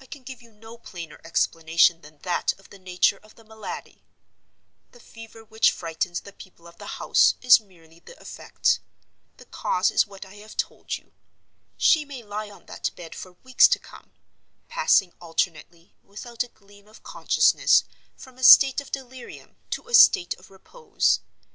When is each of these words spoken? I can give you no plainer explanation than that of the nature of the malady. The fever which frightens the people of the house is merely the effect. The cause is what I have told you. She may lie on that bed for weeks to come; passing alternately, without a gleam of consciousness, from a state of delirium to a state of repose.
I 0.00 0.06
can 0.06 0.22
give 0.22 0.40
you 0.40 0.50
no 0.50 0.78
plainer 0.78 1.20
explanation 1.26 2.00
than 2.00 2.20
that 2.20 2.54
of 2.58 2.70
the 2.70 2.78
nature 2.78 3.18
of 3.22 3.34
the 3.34 3.44
malady. 3.44 4.02
The 4.92 4.98
fever 4.98 5.44
which 5.44 5.70
frightens 5.70 6.22
the 6.22 6.32
people 6.32 6.66
of 6.66 6.78
the 6.78 6.86
house 6.96 7.34
is 7.42 7.60
merely 7.60 7.98
the 8.00 8.18
effect. 8.18 8.80
The 9.36 9.44
cause 9.44 9.90
is 9.90 10.06
what 10.06 10.24
I 10.24 10.36
have 10.36 10.56
told 10.56 10.96
you. 10.96 11.12
She 11.76 12.06
may 12.06 12.22
lie 12.22 12.48
on 12.50 12.64
that 12.64 12.92
bed 12.96 13.14
for 13.14 13.32
weeks 13.44 13.68
to 13.68 13.78
come; 13.78 14.12
passing 14.68 15.12
alternately, 15.20 15.92
without 16.02 16.42
a 16.42 16.48
gleam 16.48 16.88
of 16.88 17.02
consciousness, 17.02 17.84
from 18.16 18.38
a 18.38 18.44
state 18.44 18.80
of 18.80 18.90
delirium 18.90 19.56
to 19.72 19.86
a 19.86 19.92
state 19.92 20.32
of 20.38 20.50
repose. 20.50 21.20